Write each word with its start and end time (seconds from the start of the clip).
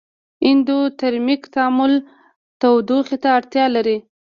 اندوترمیک 0.47 1.41
تعامل 1.53 1.93
تودوخې 2.61 3.17
ته 3.23 3.29
اړتیا 3.37 3.65
لري. 3.75 3.97